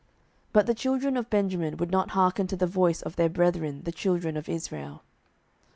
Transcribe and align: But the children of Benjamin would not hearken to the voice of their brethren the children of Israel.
But 0.51 0.65
the 0.65 0.73
children 0.73 1.15
of 1.15 1.29
Benjamin 1.29 1.77
would 1.77 1.91
not 1.91 2.09
hearken 2.17 2.47
to 2.47 2.55
the 2.55 2.65
voice 2.65 3.03
of 3.03 3.17
their 3.17 3.29
brethren 3.29 3.81
the 3.83 3.91
children 3.91 4.35
of 4.35 4.49
Israel. 4.49 5.03